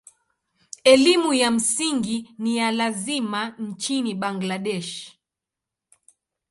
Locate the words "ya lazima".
2.57-3.49